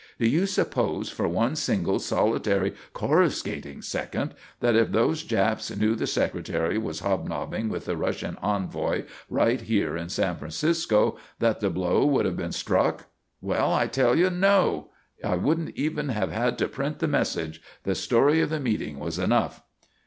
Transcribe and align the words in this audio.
Do 0.19 0.27
you 0.27 0.47
suppose 0.47 1.09
for 1.11 1.27
one 1.27 1.55
single, 1.55 1.99
solitary, 1.99 2.73
coruscating 2.91 3.83
second, 3.83 4.33
that 4.59 4.75
if 4.75 4.91
those 4.91 5.21
Japs 5.21 5.69
knew 5.77 5.93
the 5.93 6.07
Secretary 6.07 6.75
was 6.79 7.01
hobnobbing 7.01 7.69
with 7.69 7.85
the 7.85 7.95
Russian 7.95 8.35
envoy 8.41 9.03
right 9.29 9.61
here 9.61 9.95
in 9.95 10.09
San 10.09 10.37
Francisco, 10.37 11.17
that 11.37 11.59
the 11.59 11.69
blow 11.69 12.03
would 12.03 12.25
have 12.25 12.35
been 12.35 12.51
struck? 12.51 13.09
Well, 13.41 13.71
I 13.71 13.85
tell 13.85 14.15
you 14.15 14.31
No! 14.31 14.89
I 15.23 15.35
wouldn't 15.35 15.75
even 15.77 16.09
have 16.09 16.31
had 16.31 16.57
to 16.57 16.67
print 16.67 16.97
the 16.97 17.07
message. 17.07 17.61
The 17.83 17.93
story 17.93 18.41
of 18.41 18.49
the 18.49 18.59
meeting 18.59 18.97
was 18.97 19.19
enough." 19.19 19.61